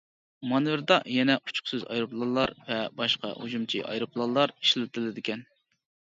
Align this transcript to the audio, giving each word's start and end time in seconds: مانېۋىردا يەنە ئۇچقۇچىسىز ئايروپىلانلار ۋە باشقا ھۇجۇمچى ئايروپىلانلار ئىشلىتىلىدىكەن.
مانېۋىردا 0.51 0.95
يەنە 1.15 1.35
ئۇچقۇچىسىز 1.41 1.85
ئايروپىلانلار 1.89 2.55
ۋە 2.71 2.81
باشقا 3.03 3.35
ھۇجۇمچى 3.43 3.83
ئايروپىلانلار 3.93 4.57
ئىشلىتىلىدىكەن. 4.59 5.47